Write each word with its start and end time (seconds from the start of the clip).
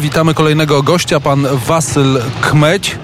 Witamy 0.00 0.34
kolejnego 0.34 0.82
gościa, 0.82 1.20
pan 1.20 1.46
Wasyl 1.66 2.20
Kmeć, 2.40 2.96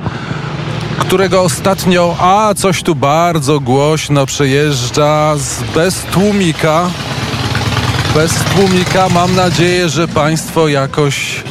którego 0.98 1.43
ostatnio, 1.43 2.16
a 2.20 2.55
coś 2.55 2.82
tu 2.82 2.94
bardzo 2.94 3.60
głośno 3.60 4.27
przejeżdża 4.27 5.37
z, 5.37 5.62
bez 5.74 6.03
tłumika. 6.03 6.90
Bez 8.14 8.34
tłumika. 8.34 9.08
Mam 9.08 9.37
nadzieję, 9.37 9.88
że 9.88 10.08
państwo 10.08 10.68
jakoś 10.68 11.45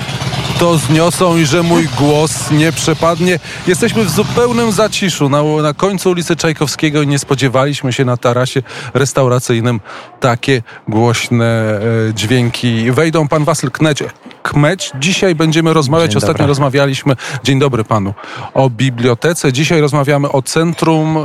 to 0.59 0.77
zniosą 0.77 1.37
i 1.37 1.45
że 1.45 1.63
mój 1.63 1.87
głos 1.97 2.51
nie 2.51 2.71
przepadnie. 2.71 3.39
Jesteśmy 3.67 4.05
w 4.05 4.09
zupełnym 4.09 4.71
zaciszu 4.71 5.29
na, 5.29 5.43
na 5.43 5.73
końcu 5.73 6.09
ulicy 6.09 6.35
Czajkowskiego 6.35 7.01
i 7.01 7.07
nie 7.07 7.19
spodziewaliśmy 7.19 7.93
się 7.93 8.05
na 8.05 8.17
tarasie 8.17 8.63
restauracyjnym 8.93 9.79
takie 10.19 10.61
głośne 10.87 11.79
e, 12.09 12.13
dźwięki. 12.13 12.91
Wejdą 12.91 13.27
pan 13.27 13.43
Wasyl 13.43 13.71
Kneć, 13.71 14.03
Kmeć. 14.43 14.91
Dzisiaj 14.99 15.35
będziemy 15.35 15.73
rozmawiać, 15.73 16.11
Dzień 16.11 16.17
ostatnio 16.17 16.33
dobry. 16.33 16.47
rozmawialiśmy, 16.47 17.15
dzień 17.43 17.59
dobry 17.59 17.83
panu, 17.83 18.13
o 18.53 18.69
bibliotece. 18.69 19.53
Dzisiaj 19.53 19.81
rozmawiamy 19.81 20.31
o 20.31 20.41
Centrum 20.41 21.17
e, 21.17 21.21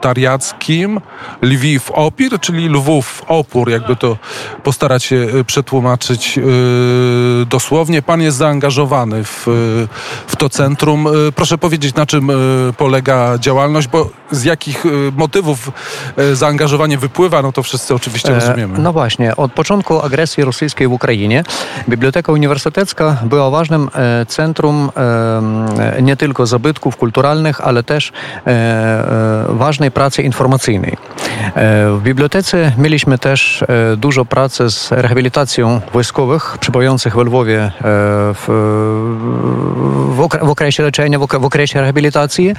Wolontariackim 0.00 1.00
Lwiw 1.42 1.90
Opir, 1.90 2.40
czyli 2.40 2.68
Lwów 2.68 3.22
Opór, 3.28 3.70
jakby 3.70 3.96
to 3.96 4.16
postarać 4.62 5.04
się 5.04 5.16
e, 5.40 5.44
przetłumaczyć 5.44 6.38
e, 6.38 6.42
dosłownie. 7.46 8.02
Pan 8.02 8.20
jest 8.22 8.36
zaangażowany 8.36 9.24
w, 9.24 9.48
e, 9.48 9.50
w 10.26 10.36
to 10.36 10.48
centrum. 10.48 11.06
E, 11.06 11.10
Proszę 11.32 11.58
powiedzieć, 11.58 11.94
na 11.94 12.06
czym 12.06 12.30
e, 12.30 12.34
polega 12.76 13.38
działalność, 13.38 13.88
bo 13.88 14.10
z 14.30 14.44
jakich 14.44 14.86
e, 14.86 14.88
motywów 15.16 15.70
e, 16.16 16.34
zaangażowanie 16.36 16.98
wypływa, 16.98 17.42
no 17.42 17.52
to 17.52 17.62
wszyscy 17.62 17.94
oczywiście 17.94 18.34
rozumiemy. 18.34 18.78
No 18.78 18.92
właśnie, 18.92 19.36
od 19.36 19.52
początku 19.52 20.00
agresji 20.02 20.44
rosyjskiej 20.44 20.88
w 20.88 20.92
Ukrainie 20.92 21.44
Biblioteka 21.88 22.32
Uniwersytecka 22.32 23.16
była 23.22 23.50
ważnym 23.50 23.88
e, 23.94 24.26
centrum 24.26 24.90
e, 24.96 26.02
nie 26.02 26.16
tylko 26.16 26.46
zabytków 26.46 26.96
kulturalnych, 26.96 27.60
ale 27.60 27.82
też 27.82 28.12
e, 28.46 29.44
ważnej 29.90 30.00
pracy 30.00 30.22
informacyjnej. 30.22 30.96
E, 31.56 31.90
W 31.90 32.00
bibliotece 32.02 32.72
mieliśmy 32.78 33.18
też 33.18 33.62
e, 33.62 33.96
dużo 33.96 34.24
pracy 34.24 34.70
z 34.70 34.92
rehabilitacją 34.92 35.80
wojskowych 35.92 36.58
przebywających 36.60 37.16
Lwowie 37.16 37.60
e, 37.62 37.70
w, 38.34 38.46
w, 40.16 40.18
okre- 40.18 40.46
w 40.46 40.50
okresie 40.50 40.82
leczenia, 40.82 41.18
w, 41.18 41.22
ok- 41.22 41.40
w 41.40 41.44
okresie 41.44 41.80
rehabilitacji 41.80 42.54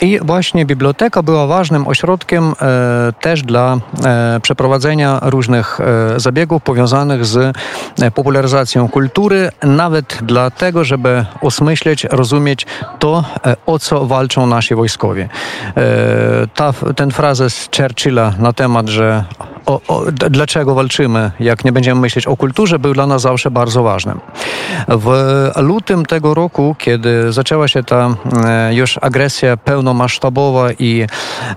i 0.00 0.18
właśnie 0.22 0.66
biblioteka 0.66 1.22
była 1.22 1.46
ważnym 1.46 1.88
ośrodkiem 1.88 2.54
też 3.20 3.42
dla 3.42 3.76
przeprowadzenia 4.42 5.20
różnych 5.22 5.78
zabiegów 6.16 6.62
powiązanych 6.62 7.26
z 7.26 7.56
popularyzacją 8.14 8.88
kultury, 8.88 9.50
nawet 9.62 10.18
dlatego, 10.22 10.84
żeby 10.84 11.24
osmyśleć, 11.40 12.04
rozumieć 12.10 12.66
to, 12.98 13.24
o 13.66 13.78
co 13.78 14.06
walczą 14.06 14.46
nasi 14.46 14.74
wojskowie. 14.74 15.28
Ta, 16.54 16.72
ten 16.94 17.10
frazes 17.10 17.68
Churchilla 17.76 18.32
na 18.38 18.52
temat, 18.52 18.88
że 18.88 19.24
o, 19.66 19.80
o, 19.88 20.04
dlaczego 20.12 20.74
walczymy, 20.74 21.30
jak 21.40 21.64
nie 21.64 21.72
będziemy 21.72 22.00
myśleć 22.00 22.26
o 22.26 22.36
kulturze, 22.36 22.78
był 22.78 22.94
dla 22.94 23.06
nas 23.06 23.22
zawsze 23.22 23.50
bardzo 23.50 23.82
ważnym. 23.82 24.20
W 24.88 25.10
lutym 25.56 26.06
tego 26.06 26.34
roku, 26.34 26.76
kiedy 26.78 27.32
zaczęła 27.32 27.68
się 27.68 27.82
ta 27.82 28.14
e, 28.44 28.74
już 28.74 28.98
agresja 29.02 29.56
pełnomasztabowa 29.56 30.72
i 30.72 31.06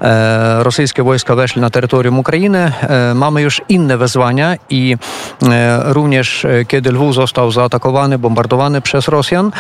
e, 0.02 0.64
rosyjskie 0.64 1.04
wojska 1.04 1.36
weszli 1.36 1.62
na 1.62 1.70
terytorium 1.70 2.20
Ukrainy, 2.20 2.72
e, 2.82 3.14
mamy 3.14 3.42
już 3.42 3.62
inne 3.70 3.98
wezwania 3.98 4.56
i 4.70 4.98
również 5.84 6.46
kiedy 6.68 6.92
Lwów 6.92 7.16
został 7.16 7.52
zaatakowany, 7.52 8.20
bombardowany 8.20 8.82
przez 8.82 9.08
Rosjan, 9.08 9.52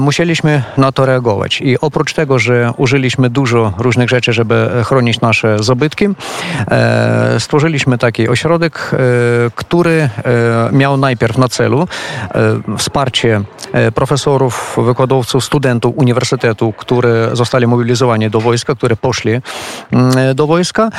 musieliśmy 0.00 0.62
na 0.76 0.92
to 0.92 1.06
reagować. 1.06 1.60
I 1.60 1.80
oprócz 1.80 2.14
tego, 2.14 2.38
że 2.38 2.72
użyliśmy 2.76 3.30
dużo 3.30 3.72
różnych 3.78 4.08
rzeczy, 4.08 4.32
żeby 4.32 4.70
chronić 4.84 5.20
nasze 5.20 5.58
zabytki, 5.58 6.08
stworzyliśmy 7.54 7.98
taki 7.98 8.28
ośrodek, 8.28 8.90
e, 8.92 8.96
który 9.54 9.90
e, 10.00 10.10
miał 10.72 10.96
najpierw 10.96 11.38
na 11.38 11.48
celu 11.48 11.88
e, 12.34 12.76
wsparcie 12.78 13.40
profesorów, 13.94 14.76
wykładowców, 14.84 15.44
studentów 15.44 15.94
uniwersytetu, 15.96 16.72
którzy 16.72 17.30
zostali 17.32 17.66
mobilizowani 17.66 18.30
do 18.30 18.40
wojska, 18.40 18.74
które 18.74 18.96
poszli 18.96 19.32
mm, 19.32 20.34
do 20.34 20.46
wojska, 20.46 20.90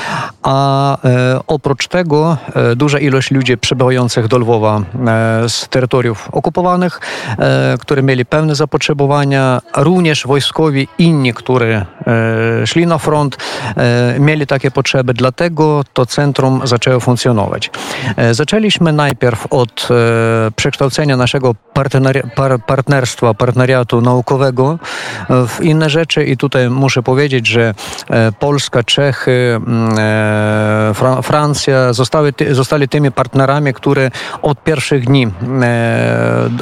a 0.44 0.97
e, 1.08 1.40
oprócz 1.47 1.88
tego 1.88 2.38
e, 2.56 2.75
duża 2.75 3.00
ilość 3.00 3.31
ludzi 3.31 3.58
przybywających 3.58 4.28
do 4.28 4.38
Lwowa 4.38 4.78
e, 4.78 5.50
z 5.50 5.68
terytoriów 5.69 6.30
okupowanych, 6.31 7.00
e, 7.40 7.78
które 7.81 8.03
mieli 8.03 8.25
pewne 8.25 8.56
zapotrzebowania, 8.56 9.62
również 9.75 10.28
wojskowi 10.28 10.88
inni, 10.97 11.34
którzy 11.34 11.85
e, 12.08 12.68
szli 12.68 12.88
na 12.88 12.97
front, 12.97 13.38
e, 13.78 14.19
mieli 14.19 14.47
takie 14.47 14.72
potrzeby, 14.72 15.14
dlatego 15.14 15.84
to 15.94 16.06
centrum 16.06 16.62
zaczęło 16.64 17.00
funkcjonować. 17.00 17.72
E, 18.18 18.34
Zaczęliśmy 18.34 18.91
najpierw 18.94 19.47
od 19.50 19.88
e, 19.91 20.52
przekształcenia 20.56 21.18
naszego 21.18 21.56
partneri- 21.74 22.30
par- 22.35 22.65
partnerstwa, 22.66 23.34
partneriatu 23.34 24.02
naukowego 24.02 24.80
e, 25.30 25.48
w 25.48 25.64
inne 25.64 25.90
rzeczy 25.90 26.24
i 26.24 26.38
tutaj 26.38 26.70
muszę 26.70 27.03
powiedzieć, 27.03 27.48
że 27.48 27.74
e, 28.09 28.31
Polska, 28.31 28.84
Czechy, 28.84 29.56
mm, 29.56 29.96
e, 30.00 30.92
Fra- 30.94 31.22
Francja 31.22 31.94
zostały, 31.94 32.34
zostali 32.52 32.88
tymi 32.88 33.12
partnerami, 33.12 33.74
które 33.74 34.12
od 34.42 34.64
pierwszych 34.64 35.06
dni 35.06 35.28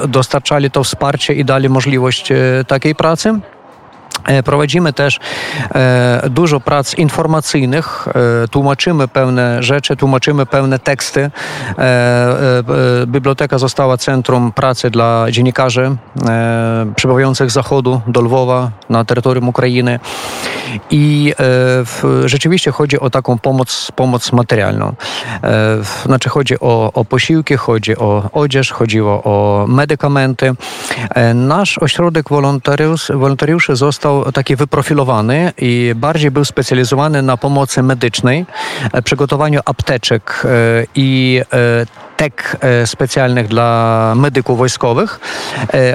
dostarczali 0.08 0.72
to 0.72 0.84
wsparcie 0.84 1.34
i 1.34 1.46
dali 1.46 1.70
możliwość 1.70 2.34
takiej 2.68 2.96
pracy. 2.96 3.40
E, 4.26 4.44
Prowadzimy 4.44 4.94
też 4.94 5.20
e, 5.76 6.30
dużo 6.30 6.60
prac 6.60 6.94
informacyjnych, 6.94 8.08
e, 8.44 8.48
tłumaczymy 8.48 9.08
pewne 9.08 9.64
rzeczy, 9.64 9.96
tłumaczymy 9.96 10.46
pewne 10.46 10.80
teksty. 10.80 11.32
Biblioteka 13.08 13.58
została 13.58 13.98
centrum 13.98 14.52
pracy 14.52 14.90
dla 14.90 15.26
dziennikarzy 15.32 15.96
przybywających 16.96 17.52
z 17.52 17.54
zachodu 17.54 18.02
do 18.08 18.22
Lwowa 18.22 18.72
na 18.90 19.06
terytorium 19.06 19.50
Ukrainy. 19.50 20.00
I 20.92 21.34
rzeczywiście 22.26 22.72
chodzi 22.72 23.00
o 23.00 23.10
taką 23.10 23.40
pomoc, 23.40 23.92
pomoc 23.96 24.32
materialną. 24.32 24.96
Znaczy 26.06 26.30
chodzi 26.30 26.60
o, 26.60 26.92
o 26.94 27.06
posiłki, 27.06 27.56
chodzi 27.56 27.98
o 27.98 28.30
odzież, 28.34 28.72
chodziło 28.72 29.24
o 29.24 29.66
medykamenty. 29.68 30.54
Nasz 31.36 31.78
ośrodek 31.78 32.30
wolontariusz, 32.30 33.12
wolontariuszy 33.16 33.76
został 33.76 34.03
taki 34.34 34.56
wyprofilowany 34.56 35.52
i 35.58 35.92
bardziej 35.96 36.32
był 36.32 36.46
specjalizowany 36.46 37.22
na 37.22 37.38
pomocy 37.38 37.84
medycznej, 37.84 38.46
e, 38.94 39.02
przygotowaniu 39.02 39.60
apteczek 39.66 40.44
e, 40.46 40.50
i 40.96 41.42
e, 41.54 41.86
tek 42.18 42.58
specjalnych 42.86 43.48
dla 43.48 44.14
medyków 44.16 44.58
wojskowych 44.58 45.20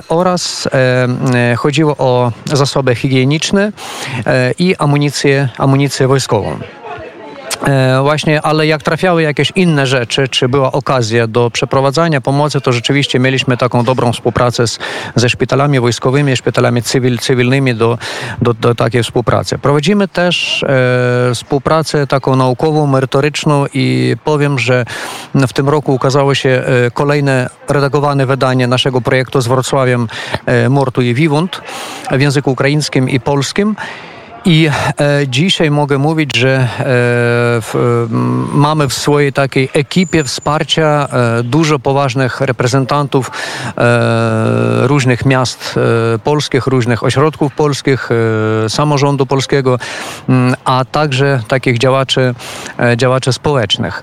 oraz 0.09 0.69
chodziło 1.57 1.97
o 1.99 2.33
zasoby 2.45 2.95
higieniczne 2.95 3.73
i 4.59 4.77
amunicję, 4.79 5.49
amunicję 5.59 6.09
wojskową. 6.09 6.59
E, 7.67 8.03
Właśnie, 8.03 8.43
ale 8.43 8.67
jak 8.67 8.83
trafiały 8.83 9.23
jakieś 9.23 9.53
inne 9.55 9.87
rzeczy, 9.87 10.29
czy 10.29 10.49
była 10.49 10.73
okazja 10.73 11.27
do 11.27 11.51
przeprowadzania 11.51 12.21
pomocy, 12.21 12.61
to 12.61 12.73
rzeczywiście 12.73 13.19
mieliśmy 13.19 13.57
taką 13.57 13.85
dobrą 13.85 14.13
współpracę 14.13 14.67
z, 14.67 14.79
ze 15.15 15.29
szpitalami 15.29 15.81
wojskowymi, 15.81 16.37
szpitalami 16.37 16.83
cywil, 16.83 17.19
cywilnymi 17.19 17.75
do, 17.75 17.99
do, 18.43 18.55
do 18.55 18.75
takiej 18.75 19.03
współpracy. 19.03 19.59
Prowadzimy 19.59 20.09
też 20.09 20.63
e, 20.63 21.35
współpracę 21.35 22.07
taką 22.07 22.37
naukową, 22.37 22.87
merytoryczną 22.87 23.65
i 23.75 24.17
powiem, 24.25 24.59
że 24.59 24.85
w 25.35 25.53
tym 25.53 25.69
roku 25.69 25.95
ukazało 25.95 26.35
się 26.35 26.49
e, 26.87 26.91
kolejne 26.91 27.51
redagowane 27.69 28.27
wydanie 28.27 28.67
naszego 28.67 29.01
projektu 29.01 29.41
z 29.41 29.47
Wrocławiem 29.47 30.09
e, 30.47 30.69
Mortu 30.69 31.03
i 31.03 31.15
Wiwund 31.15 31.61
w 32.11 32.21
języku 32.21 32.51
ukraińskim 32.51 33.09
i 33.09 33.21
polskim. 33.21 33.77
I 34.49 34.71
e, 35.01 35.29
dzisiaj 35.29 35.71
mogę 35.71 35.99
mówić, 35.99 36.37
że 36.37 36.57
e, 36.57 36.69
w, 37.61 38.07
mamy 38.53 38.89
w 38.89 38.95
swojej 38.95 39.33
takiej 39.33 39.69
ekipie 39.73 40.25
wsparcia 40.25 41.09
e, 41.13 41.43
dużo 41.43 41.79
poważnych 41.79 42.41
reprezentantów 42.41 43.31
e, 43.77 44.87
różnych 44.87 45.27
miast 45.27 45.75
e, 46.15 46.19
polskich, 46.19 46.67
różnych 46.67 47.03
ośrodków 47.03 47.55
polskich, 47.55 48.09
e, 48.65 48.69
samorządu 48.69 49.27
polskiego, 49.27 49.79
m, 50.29 50.55
a 50.65 50.85
także 50.85 51.41
takich 51.49 51.79
działaczy, 51.79 52.35
działaczy 52.97 53.33
społecznych. 53.33 54.03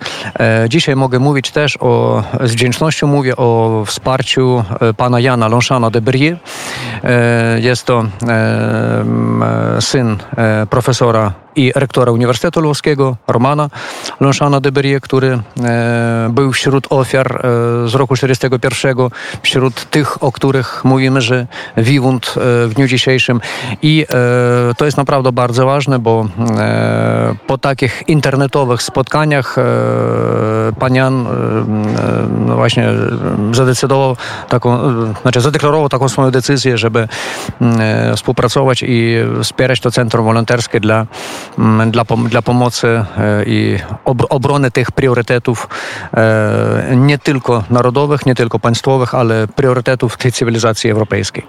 Dzisiaj 0.70 0.96
mogę 0.96 1.20
mówić 1.20 1.52
też 1.52 1.78
o, 1.80 2.24
z 2.44 2.52
wdzięcznością 2.52 3.08
mówię 3.08 3.36
o 3.36 3.84
wsparciu 3.86 4.64
pana 4.98 5.20
Jana 5.20 5.48
Lonszana 5.48 5.92
de 5.92 6.02
Brie. 6.02 6.38
Jest 7.62 7.86
to 7.86 8.04
syn 9.80 10.18
profesora 10.70 11.45
i 11.56 11.72
rektora 11.76 12.12
Uniwersytetu 12.12 12.62
Lwowskiego, 12.62 13.16
Romana 13.28 13.70
Lonszana 14.20 14.60
de 14.60 14.72
Berie, 14.72 15.00
który 15.00 15.40
był 16.30 16.52
wśród 16.52 16.88
ofiar 16.90 17.42
z 17.86 17.96
roku 17.96 18.16
1941, 18.16 19.10
wśród 19.42 19.90
tych, 19.90 20.24
o 20.24 20.32
których 20.32 20.86
mówimy, 20.86 21.22
że 21.22 21.48
Wiwund 21.78 22.34
w 22.68 22.72
dniu 22.76 22.88
dzisiejszym. 22.88 23.42
I 23.82 24.06
to 24.78 24.86
jest 24.86 24.98
naprawdę 24.98 25.32
bardzo 25.32 25.66
ważne, 25.66 26.00
bo 26.00 26.28
po 27.48 27.58
takich 27.58 28.04
internetowych 28.08 28.82
spotkaniach 28.82 29.56
pan 30.80 30.96
Jan 30.96 31.26
no 32.46 32.56
właśnie 32.56 32.90
zadecydował 33.52 34.18
taką, 34.50 34.80
znaczy 35.22 35.42
zadeklarował 35.42 35.90
taką 35.90 36.10
swoją 36.10 36.32
decyzję, 36.32 36.78
żeby 36.78 37.08
współpracować 38.16 38.84
i 38.88 39.16
wspierać 39.44 39.80
to 39.80 39.92
Centrum 39.92 40.26
Wolonterskie 40.26 40.80
dla, 40.80 41.06
dla, 41.92 42.04
dla 42.30 42.42
pomocy 42.42 43.06
i 43.46 43.78
obrony 44.30 44.72
tych 44.72 44.92
priorytetów 44.92 45.68
nie 46.96 47.18
tylko 47.18 47.64
narodowych, 47.70 48.26
nie 48.26 48.36
tylko 48.36 48.60
państwowych, 48.60 49.16
ale 49.16 49.48
priorytetów 49.48 50.18
tej 50.18 50.32
cywilizacji 50.32 50.90
europejskiej. 50.92 51.44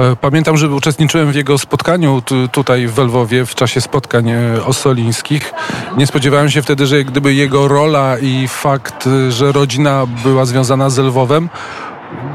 E, 0.00 0.16
pamiętam, 0.16 0.56
że 0.56 0.68
uczestniczyłem 0.68 1.32
w 1.32 1.34
jego 1.34 1.58
spotkaniu 1.58 2.22
tutaj 2.52 2.86
w 2.86 2.98
Lwowie 2.98 3.46
w 3.46 3.54
czasie 3.54 3.80
spotkań 3.80 4.30
e, 4.30 4.64
osolińskich. 4.64 5.52
Nie 5.96 6.06
spodziewałem 6.06 6.50
się 6.50 6.62
wtedy, 6.62 6.86
że 6.86 7.04
gdyby 7.04 7.34
jego 7.34 7.68
rola 7.68 8.18
i 8.18 8.48
fakt, 8.48 9.08
że 9.28 9.52
rodzina 9.52 10.06
była 10.24 10.44
związana 10.44 10.90
z 10.90 10.98
Lwowem, 10.98 11.48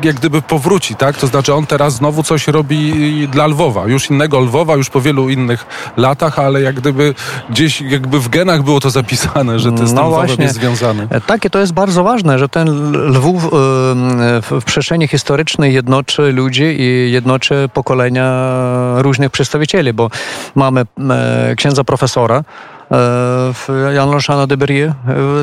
jak 0.04 0.16
gdyby 0.16 0.42
powróci, 0.42 0.96
tak? 0.96 1.18
To 1.18 1.28
znaczy 1.28 1.54
on 1.54 1.66
teraz 1.66 1.94
znowu 1.94 2.24
coś 2.24 2.48
robi 2.48 3.28
dla 3.28 3.48
Lwowa, 3.48 3.88
już 3.88 4.10
innego 4.10 4.40
Lwowa, 4.40 4.76
już 4.76 4.90
po 4.90 5.02
wielu 5.02 5.30
innych 5.30 5.66
latach, 5.98 6.40
ale 6.40 6.62
jak 6.62 6.76
gdyby 6.76 7.14
gdzieś 7.50 7.82
jakby 7.82 8.20
w 8.20 8.30
genach 8.30 8.64
było 8.64 8.80
to 8.80 8.90
zapisane, 8.90 9.60
że 9.60 9.72
to 9.72 9.82
jest 9.82 9.96
no 9.96 10.08
Lwowem 10.08 10.38
jest 10.40 10.56
związany. 10.56 11.08
E, 11.10 11.22
takie 11.22 11.50
to 11.50 11.60
jest 11.60 11.74
bardzo 11.74 12.04
ważne, 12.04 12.40
że 12.40 12.50
ten 12.50 12.92
Lwów 12.92 13.46
e, 13.46 13.50
w 14.42 14.62
przestrzeni 14.66 15.08
historycznej 15.08 15.74
jednoczy 15.74 16.32
ludzi 16.32 16.64
i 16.64 17.12
jednoczy 17.12 17.70
pokolenia 17.74 18.26
różnych 18.98 19.32
przedstawicieli, 19.32 19.94
bo 19.94 20.10
mamy 20.56 20.82
e, 21.10 21.56
księdza 21.56 21.84
profesora, 21.84 22.44
Jan 23.94 24.10
Lonszana 24.10 24.48
de 24.48 24.58
Berie 24.58 24.94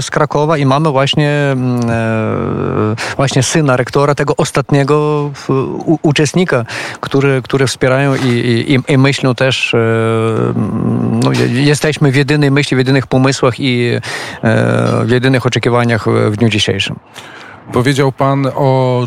z 0.00 0.10
Krakowa 0.10 0.58
i 0.58 0.66
mamy 0.66 0.90
właśnie, 0.90 1.30
mm, 1.30 1.80
e, 1.90 3.16
właśnie 3.16 3.42
syna 3.42 3.76
rektora, 3.76 4.14
tego 4.14 4.36
ostatniego 4.36 5.30
uczestnika, 6.02 6.64
który, 7.00 7.42
który 7.42 7.66
wspierają 7.66 8.14
i, 8.14 8.28
i, 8.28 8.92
i 8.92 8.98
myślą 8.98 9.34
też, 9.34 9.74
e, 9.74 9.78
no, 11.24 11.32
jesteśmy 11.48 12.12
w 12.12 12.16
jedynej 12.16 12.50
myśli, 12.50 12.76
w 12.76 12.78
jedynych 12.78 13.06
pomysłach 13.06 13.60
i 13.60 13.90
e, 13.92 14.00
w 15.04 15.10
jedynych 15.10 15.46
oczekiwaniach 15.46 16.06
w 16.30 16.36
dniu 16.36 16.48
dzisiejszym. 16.48 16.96
Powiedział 17.72 18.12
Pan 18.12 18.46
o 18.54 19.04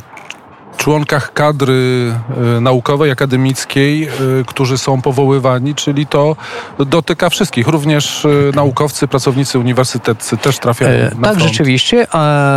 członkach 0.86 1.34
kadry 1.34 2.14
e, 2.58 2.62
naukowej, 2.62 3.12
akademickiej, 3.12 4.04
e, 4.04 4.10
którzy 4.48 4.78
są 4.78 5.02
powoływani, 5.02 5.76
czyli 5.76 6.08
to 6.08 6.36
dotyka 6.80 7.30
wszystkich, 7.30 7.68
również 7.68 8.26
e, 8.26 8.30
naukowcy, 8.56 9.08
pracownicy 9.08 9.60
uniwersyteccy 9.60 10.38
też 10.38 10.60
trafiają 10.60 11.04
na 11.04 11.10
Tak, 11.10 11.20
front. 11.20 11.40
rzeczywiście, 11.40 12.08
a 12.12 12.52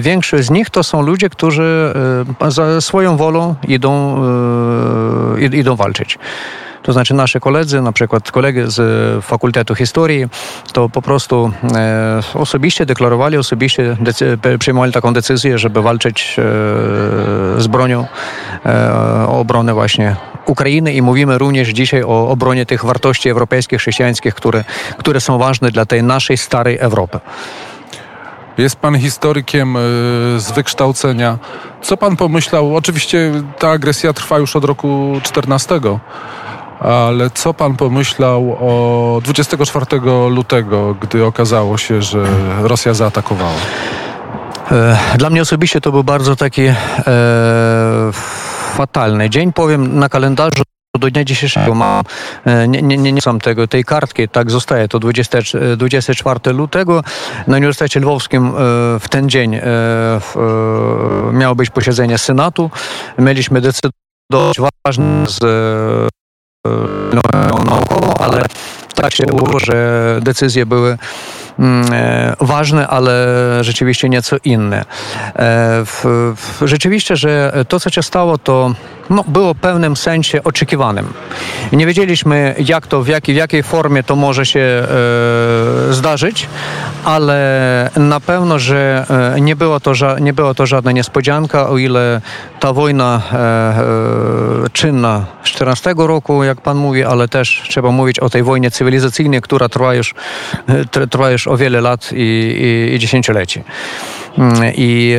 większość 0.00 0.46
z 0.46 0.50
nich 0.50 0.70
to 0.70 0.82
są 0.82 1.02
ludzie, 1.02 1.30
którzy 1.30 1.94
za 2.48 2.80
swoją 2.80 3.16
wolą 3.16 3.54
idą, 3.68 4.22
idą 5.52 5.76
walczyć. 5.76 6.18
To 6.84 6.92
znaczy 6.92 7.14
nasi 7.14 7.40
koledzy, 7.40 7.82
na 7.82 7.92
przykład 7.92 8.30
kolegi 8.30 8.60
z 8.66 9.24
Fakultetu 9.24 9.74
Historii, 9.74 10.26
to 10.72 10.88
po 10.88 11.02
prostu 11.02 11.52
e, 11.74 12.20
osobiście 12.34 12.86
deklarowali, 12.86 13.36
osobiście 13.36 13.96
przyjmowali 14.58 14.92
taką 14.92 15.12
decyzję, 15.12 15.58
żeby 15.58 15.82
walczyć 15.82 16.36
e, 16.38 16.42
z 17.60 17.66
bronią 17.66 18.06
e, 18.66 18.92
o 19.28 19.38
obronę 19.38 19.74
właśnie 19.74 20.16
Ukrainy 20.46 20.92
i 20.92 21.02
mówimy 21.02 21.38
również 21.38 21.68
dzisiaj 21.68 22.02
o 22.02 22.28
obronie 22.28 22.66
tych 22.66 22.84
wartości 22.84 23.28
europejskich, 23.28 23.80
chrześcijańskich, 23.80 24.34
które, 24.34 24.64
które 24.98 25.20
są 25.20 25.38
ważne 25.38 25.70
dla 25.70 25.86
tej 25.86 26.02
naszej 26.02 26.36
starej 26.36 26.78
Europy. 26.78 27.20
Jest 28.58 28.76
pan 28.76 28.98
historykiem 28.98 29.76
z 30.36 30.52
wykształcenia. 30.52 31.38
Co 31.82 31.96
pan 31.96 32.16
pomyślał? 32.16 32.76
Oczywiście 32.76 33.32
ta 33.58 33.70
agresja 33.70 34.12
trwa 34.12 34.38
już 34.38 34.56
od 34.56 34.64
roku 34.64 35.20
14 35.22 35.80
ale 36.84 37.30
co 37.30 37.54
pan 37.54 37.76
pomyślał 37.76 38.56
o 38.60 39.20
24 39.24 39.86
lutego, 40.30 40.94
gdy 41.00 41.24
okazało 41.24 41.78
się, 41.78 42.02
że 42.02 42.26
Rosja 42.62 42.94
zaatakowała? 42.94 43.60
E, 44.72 44.98
dla 45.18 45.30
mnie 45.30 45.42
osobiście 45.42 45.80
to 45.80 45.92
był 45.92 46.04
bardzo 46.04 46.36
taki 46.36 46.62
e, 46.62 46.74
fatalny 48.74 49.30
dzień. 49.30 49.52
Powiem 49.52 49.98
na 49.98 50.08
kalendarzu 50.08 50.62
do 50.98 51.10
dnia 51.10 51.24
dzisiejszego 51.24 51.74
mam, 51.74 52.04
e, 52.44 52.68
nie, 52.68 52.82
nie, 52.82 52.96
nie, 52.96 53.12
nie 53.12 53.20
sam 53.20 53.40
tego, 53.40 53.68
tej 53.68 53.84
kartki, 53.84 54.28
tak 54.28 54.50
zostaje, 54.50 54.88
to 54.88 54.98
20, 54.98 55.38
24 55.76 56.52
lutego. 56.52 57.04
Na 57.46 57.56
Uniwersytecie 57.56 58.00
Lwowskim 58.00 58.46
e, 58.46 58.50
w 59.00 59.04
ten 59.10 59.28
dzień 59.28 59.60
miało 61.32 61.54
być 61.54 61.70
posiedzenie 61.70 62.18
Senatu. 62.18 62.70
Mieliśmy 63.18 63.60
decydować 63.60 64.56
ważne 64.86 65.26
z 65.26 65.38
naukową, 67.64 68.14
ale 68.18 68.42
tak 68.94 69.14
się 69.14 69.26
było, 69.26 69.58
że 69.58 70.18
decyzje 70.22 70.66
były 70.66 70.98
mm, 71.58 71.92
e, 71.92 72.36
ważne, 72.40 72.88
ale 72.88 73.12
rzeczywiście 73.60 74.08
nieco 74.08 74.36
inne. 74.44 74.84
E, 75.36 75.84
rzeczywiście, 76.62 77.16
że 77.16 77.64
to, 77.68 77.80
co 77.80 77.90
się 77.90 78.02
stało, 78.02 78.38
to 78.38 78.74
no, 79.10 79.24
było 79.28 79.54
w 79.54 79.58
pewnym 79.58 79.96
sensie 79.96 80.42
oczekiwanym. 80.44 81.12
Nie 81.72 81.86
wiedzieliśmy, 81.86 82.54
jak 82.58 82.86
to, 82.86 83.02
w, 83.02 83.08
jakiej, 83.08 83.34
w 83.34 83.38
jakiej 83.38 83.62
formie 83.62 84.02
to 84.02 84.16
może 84.16 84.46
się 84.46 84.60
e, 84.60 84.86
zdarzyć, 85.92 86.48
ale 87.04 87.90
na 87.96 88.20
pewno, 88.20 88.58
że 88.58 89.06
e, 89.36 89.40
nie, 89.40 89.56
było 89.56 89.80
to, 89.80 89.92
nie 90.20 90.32
była 90.32 90.54
to 90.54 90.66
żadna 90.66 90.92
niespodzianka, 90.92 91.68
o 91.68 91.78
ile 91.78 92.20
ta 92.60 92.72
wojna 92.72 93.22
e, 93.32 93.36
e, 93.36 94.70
czynna 94.72 95.26
z 95.44 95.48
14 95.48 95.94
roku, 95.96 96.44
jak 96.44 96.60
pan 96.60 96.76
mówi, 96.76 97.04
ale 97.04 97.28
też 97.28 97.62
trzeba 97.68 97.90
mówić 97.90 98.20
o 98.20 98.30
tej 98.30 98.42
wojnie 98.42 98.70
cywilizacyjnej, 98.70 99.42
która 99.42 99.68
trwa 99.68 99.94
już, 99.94 100.14
trwa 101.10 101.30
już 101.30 101.43
o 101.46 101.56
wiele 101.56 101.80
lat 101.80 102.10
i, 102.12 102.16
i, 102.16 102.94
i 102.94 102.98
dziesięcioleci. 102.98 103.62
Mm, 104.38 104.72
I 104.74 105.16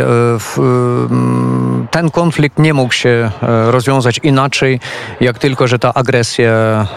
mm, 0.57 1.87
ten 1.91 2.11
konflikt 2.11 2.59
nie 2.59 2.73
mógł 2.73 2.93
się 2.93 3.31
rozwiązać 3.41 4.19
inaczej, 4.23 4.79
jak 5.21 5.39
tylko, 5.39 5.67
że 5.67 5.79
ta 5.79 5.93
agresja 5.93 6.87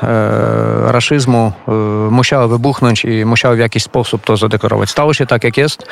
rasizmu 0.84 1.52
musiała 2.10 2.48
wybuchnąć 2.48 3.04
i 3.04 3.24
musiała 3.24 3.54
w 3.54 3.58
jakiś 3.58 3.82
sposób 3.82 4.24
to 4.24 4.36
zadeklarować. 4.36 4.90
Stało 4.90 5.14
się 5.14 5.26
tak, 5.26 5.44
jak 5.44 5.56
jest 5.56 5.86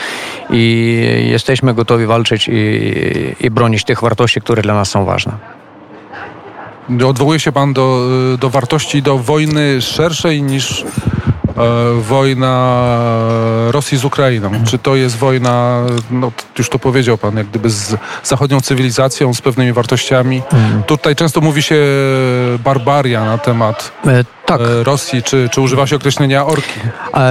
i 0.51 1.27
jesteśmy 1.31 1.75
gotowi 1.75 2.07
walczyć 2.07 2.49
i, 2.49 2.55
i 3.41 3.51
bronić 3.51 3.85
tych 3.85 4.01
wartości, 4.01 4.41
które 4.41 4.63
dla 4.63 4.75
nas 4.75 4.91
są 4.91 5.05
ważne. 5.05 5.33
Odwołuje 7.07 7.41
się 7.41 7.53
Pan 7.53 7.73
do, 7.73 8.09
do 8.41 8.51
wartości, 8.51 9.03
do 9.03 9.19
wojny 9.19 9.83
szerszej 9.83 10.43
niż 10.43 10.85
E, 11.36 11.36
wojna 12.01 12.87
Rosji 13.71 13.99
z 13.99 14.05
Ukrainą. 14.05 14.51
Czy 14.65 14.79
to 14.79 14.97
jest 14.97 15.17
wojna, 15.17 15.83
no 16.11 16.33
już 16.59 16.69
to 16.69 16.79
powiedział 16.79 17.19
pan, 17.19 17.37
jak 17.37 17.47
gdyby 17.47 17.71
z 17.71 17.97
zachodnią 18.23 18.61
cywilizacją, 18.61 19.35
z 19.35 19.41
pewnymi 19.41 19.73
wartościami. 19.73 20.43
Mm. 20.53 20.83
Tutaj 20.83 21.17
często 21.17 21.41
mówi 21.41 21.63
się 21.63 21.77
barbaria 22.65 23.25
na 23.25 23.39
temat 23.39 23.93
e, 24.07 24.25
tak. 24.47 24.61
E, 24.61 24.85
Rosji, 24.85 25.23
czy, 25.23 25.49
czy 25.53 25.61
używa 25.61 25.87
się 25.87 25.97
określenia 25.97 26.47
orki? 26.47 26.81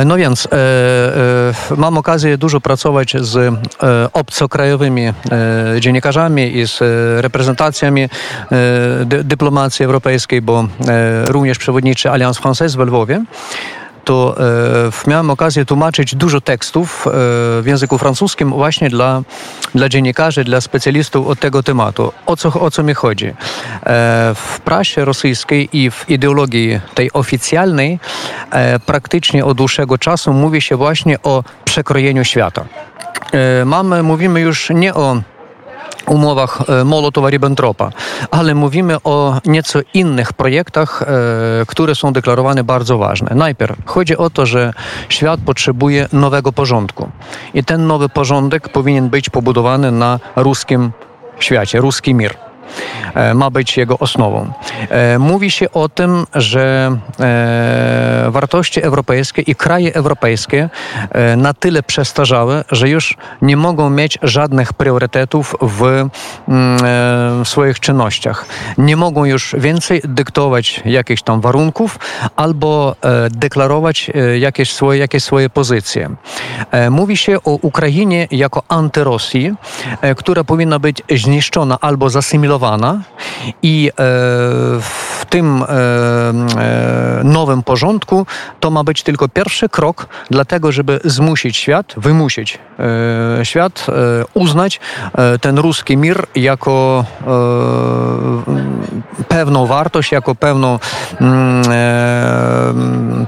No 0.05 0.15
więc 0.17 0.45
e, 0.45 0.51
e, 0.51 1.75
mam 1.77 1.97
okazję 1.97 2.37
dużo 2.37 2.61
pracować 2.61 3.13
z 3.19 3.35
e, 3.37 3.53
obcokrajowymi 4.13 5.13
dziennikarzami 5.79 6.57
i 6.57 6.67
z 6.67 6.79
reprezentacjami 7.21 8.09
dyplomacji 9.05 9.85
europejskiej, 9.85 10.41
bo 10.41 10.67
również 11.27 11.57
przewodniczy 11.57 12.11
Alliance 12.11 12.41
Française 12.41 12.77
w 12.77 12.79
Lwowie 12.79 13.23
to 14.05 14.35
e, 15.07 15.09
miałem 15.09 15.29
okazję 15.29 15.65
tłumaczyć 15.65 16.15
dużo 16.15 16.41
tekstów 16.41 17.07
e, 17.07 17.11
w 17.61 17.63
języku 17.65 17.97
francuskim 17.97 18.49
właśnie 18.49 18.89
dla, 18.89 19.21
dla 19.75 19.89
dziennikarzy, 19.89 20.43
dla 20.43 20.61
specjalistów 20.61 21.27
od 21.27 21.39
tego 21.39 21.63
tematu. 21.63 22.11
O 22.25 22.35
co, 22.35 22.53
o 22.53 22.71
co 22.71 22.83
mi 22.83 22.93
chodzi? 22.93 23.27
E, 23.27 23.33
w 24.35 24.59
prasie 24.59 25.05
rosyjskiej 25.05 25.69
i 25.73 25.91
w 25.91 26.09
ideologii 26.09 26.79
tej 26.93 27.13
oficjalnej 27.13 27.99
e, 28.51 28.79
praktycznie 28.79 29.45
od 29.45 29.57
dłuższego 29.57 29.97
czasu 29.97 30.33
mówi 30.33 30.61
się 30.61 30.75
właśnie 30.75 31.21
o 31.21 31.43
przekrojeniu 31.65 32.23
świata. 32.23 32.65
E, 33.31 33.65
mamy, 33.65 34.03
mówimy 34.03 34.41
już 34.41 34.69
nie 34.69 34.93
o 34.93 35.21
umowach 36.07 36.61
Molotowa-Ribbentropa, 36.85 37.89
ale 38.31 38.55
mówimy 38.55 38.97
o 39.03 39.39
nieco 39.45 39.79
innych 39.93 40.33
projektach, 40.33 41.03
które 41.67 41.95
są 41.95 42.13
deklarowane 42.13 42.63
bardzo 42.63 42.97
ważne. 42.97 43.35
Najpierw 43.35 43.75
chodzi 43.85 44.17
o 44.17 44.29
to, 44.29 44.45
że 44.45 44.73
świat 45.09 45.39
potrzebuje 45.45 46.07
nowego 46.13 46.51
porządku 46.53 47.09
i 47.53 47.63
ten 47.63 47.87
nowy 47.87 48.09
porządek 48.09 48.69
powinien 48.69 49.09
być 49.09 49.29
pobudowany 49.29 49.91
na 49.91 50.19
ruskim 50.35 50.91
świecie, 51.39 51.79
ruski 51.81 52.15
mir. 52.15 52.44
E, 53.15 53.33
ma 53.33 53.49
być 53.49 53.77
jego 53.77 53.99
osnową. 53.99 54.51
E, 54.89 55.19
mówi 55.19 55.51
się 55.51 55.71
o 55.71 55.89
tym, 55.89 56.25
że 56.33 56.97
e, 57.19 58.27
wartości 58.29 58.81
europejskie 58.81 59.41
i 59.41 59.55
kraje 59.55 59.95
europejskie 59.95 60.69
na 61.37 61.53
tyle 61.53 61.83
przestarzałe, 61.83 62.63
że 62.71 62.89
już 62.89 63.17
nie 63.41 63.57
mogą 63.57 63.89
mieć 63.89 64.17
żadnych 64.21 64.73
priorytetów 64.73 65.55
w 65.61 66.09
mm, 66.47 67.45
swoich 67.45 67.79
czynnościach. 67.79 68.45
Nie 68.77 68.95
mogą 68.95 69.25
już 69.25 69.55
więcej 69.57 70.01
dyktować 70.03 70.81
jakichś 70.85 71.21
tam 71.21 71.41
warunków 71.41 71.99
albo 72.35 72.95
deklarować 73.29 74.11
jakieś 74.39 74.73
swoje, 74.73 74.99
jakieś 74.99 75.23
swoje 75.23 75.49
pozycje. 75.49 76.09
Mówi 76.91 77.17
się 77.17 77.37
o 77.43 77.51
Ukrainie 77.61 78.27
jako 78.31 78.63
antyrosji, 78.67 79.53
która 80.17 80.43
powinna 80.43 80.79
być 80.79 81.01
zniszczona 81.09 81.77
albo 81.81 82.09
zasymilowana 82.09 82.54
i 83.61 83.91
e, 83.97 84.81
w 85.25 85.29
tym 85.29 85.63
e, 85.63 85.67
e, 85.67 87.21
nowym 87.23 87.63
porządku 87.63 88.25
to 88.59 88.71
ma 88.71 88.83
być 88.83 89.03
tylko 89.03 89.27
pierwszy 89.27 89.69
krok, 89.69 90.07
dlatego 90.29 90.71
żeby 90.71 90.99
zmusić 91.03 91.57
świat, 91.57 91.93
wymusić 91.97 92.59
świat, 93.43 93.87
uznać 94.33 94.79
ten 95.41 95.57
ruski 95.57 95.97
mir 95.97 96.23
jako 96.35 97.05
pewną 99.27 99.65
wartość, 99.65 100.11
jako 100.11 100.35
pewną, 100.35 100.79
mm, 101.21 101.65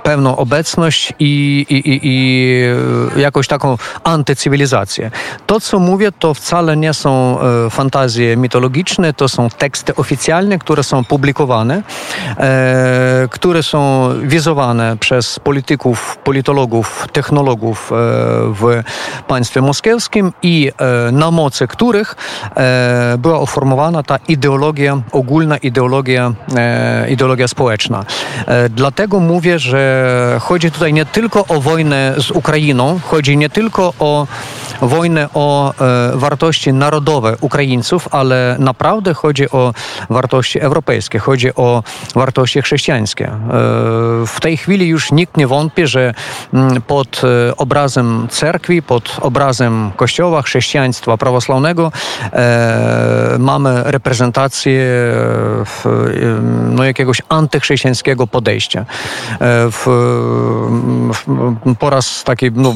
pewną 0.04 0.36
obecność 0.36 1.14
i, 1.20 1.66
i, 1.70 1.76
i, 1.76 2.00
i 2.04 3.22
jakąś 3.22 3.48
taką 3.48 3.78
antycywilizację. 4.04 5.12
To, 5.46 5.60
co 5.60 5.80
mówię, 5.80 6.12
to 6.12 6.34
wcale 6.34 6.78
nie 6.78 6.94
są 6.94 7.38
fantazje 7.70 8.38
mitologiczne, 8.38 9.14
to 9.14 9.30
są 9.30 9.50
teksty 9.50 9.96
oficjalne, 9.96 10.60
które 10.60 10.84
są 10.84 11.04
publikowane, 11.04 11.76
e, 11.76 11.84
które 13.32 13.64
są 13.64 14.10
wizowane 14.22 14.98
przez 14.98 15.40
polityków, 15.40 16.18
politologów, 16.24 17.08
technologów 17.12 17.92
e, 17.92 17.96
w 18.54 18.84
państwie 19.28 19.62
moskiewskim 19.62 20.34
i 20.42 20.72
e, 20.78 21.12
na 21.12 21.32
mocy 21.32 21.68
których 21.68 22.16
e, 22.58 23.16
była 23.18 23.40
uformowana 23.40 24.04
ta 24.04 24.20
ideologia, 24.28 25.02
ogólna 25.12 25.58
ideologia, 25.58 26.34
e, 26.56 27.10
ideologia 27.10 27.48
społeczna. 27.48 28.06
E, 28.48 28.70
dlatego 28.70 29.20
mówię, 29.20 29.60
że 29.60 30.38
chodzi 30.42 30.72
tutaj 30.72 30.94
nie 30.94 31.06
tylko 31.06 31.46
o 31.48 31.62
wojnę 31.62 32.14
z 32.18 32.32
Ukrainą, 32.32 33.00
chodzi 33.04 33.38
nie 33.38 33.50
tylko 33.50 33.94
o 34.00 34.28
wojnę 34.82 35.30
o 35.34 35.74
wartości 36.14 36.74
narodowe 36.74 37.36
Ukraińców, 37.42 38.08
ale 38.12 38.56
naprawdę 38.60 39.14
chodzi 39.14 39.52
o 39.52 39.74
wartości 40.10 40.60
europejskie, 40.60 41.20
chodzi 41.20 41.56
o 41.56 41.77
wartości 42.16 42.62
chrześcijańskie. 42.62 43.26
E, 43.26 43.32
w 44.28 44.38
tej 44.42 44.58
chwili 44.58 44.88
już 44.88 45.12
nikt 45.12 45.38
nie 45.38 45.48
wątpi, 45.48 45.88
że 45.88 46.14
mm, 46.54 46.82
pod 46.82 47.22
e, 47.24 47.58
obrazem 47.58 48.28
cerkwi, 48.30 48.82
pod 48.82 49.18
obrazem 49.22 49.92
kościoła, 49.96 50.42
chrześcijaństwa 50.42 51.18
prawosławnego 51.18 51.92
e, 52.34 53.36
mamy 53.40 53.84
reprezentację 53.86 54.88
no, 56.70 56.84
jakiegoś 56.84 57.22
antychrześcijańskiego 57.30 58.28
podejścia. 58.28 58.86
W, 59.72 59.84
w, 61.14 61.76
po 61.80 61.90
raz 61.90 62.24
taki, 62.24 62.52
no, 62.52 62.76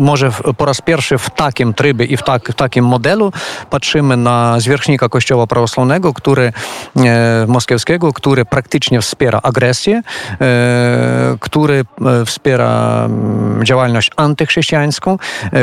może 0.00 0.30
po 0.56 0.64
raz 0.64 0.80
pierwszy 0.80 1.18
w 1.18 1.30
takim 1.30 1.74
trybie 1.74 2.04
i 2.04 2.16
w, 2.16 2.22
tak, 2.22 2.48
w 2.48 2.54
takim 2.54 2.84
modelu 2.84 3.32
patrzymy 3.70 4.16
na 4.16 4.60
zwierzchnika 4.60 5.08
kościoła 5.08 5.46
prawosławnego, 5.46 6.12
który 6.14 6.52
moskiewskiego, 7.46 8.12
który 8.12 8.39
praktycznie 8.44 9.00
wspiera 9.00 9.40
agresję, 9.42 10.02
e, 10.40 11.36
który 11.40 11.84
e, 12.20 12.24
wspiera 12.24 13.04
mm, 13.04 13.64
działalność 13.64 14.10
antychrześcijańską, 14.16 15.18